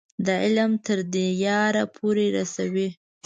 د 0.25 0.27
علم 0.43 0.71
تر 0.85 0.99
دیاره 1.13 1.83
پورې 1.95 2.25
رسوي. 2.37 2.89